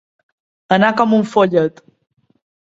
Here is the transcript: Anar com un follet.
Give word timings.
Anar 0.77 0.89
com 1.01 1.13
un 1.19 1.27
follet. 1.35 1.85